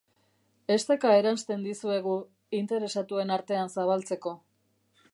Esteka 0.75 1.11
eransten 1.17 1.67
dizuegu 1.67 2.15
interesatuen 2.63 3.37
artean 3.39 3.73
zabaltzeko. 3.79 4.39